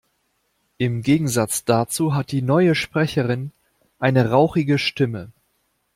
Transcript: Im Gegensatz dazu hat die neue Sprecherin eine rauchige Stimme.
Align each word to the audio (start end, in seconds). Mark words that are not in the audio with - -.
Im 0.79 1.03
Gegensatz 1.03 1.63
dazu 1.63 2.15
hat 2.15 2.31
die 2.31 2.41
neue 2.41 2.73
Sprecherin 2.73 3.51
eine 3.99 4.31
rauchige 4.31 4.79
Stimme. 4.79 5.31